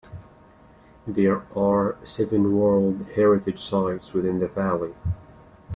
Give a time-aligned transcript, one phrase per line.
[1.05, 4.95] There are seven World Heritage Sites within the valley.